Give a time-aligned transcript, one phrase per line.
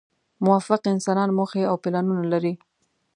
[0.45, 2.53] موفق انسانان موخې او پلانونه لري.